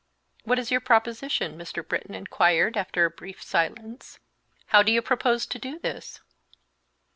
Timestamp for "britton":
1.87-2.15